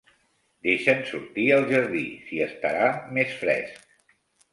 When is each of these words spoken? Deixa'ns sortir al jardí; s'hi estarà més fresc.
Deixa'ns 0.67 1.11
sortir 1.11 1.45
al 1.57 1.67
jardí; 1.71 2.01
s'hi 2.29 2.39
estarà 2.47 2.87
més 3.19 3.37
fresc. 3.43 3.79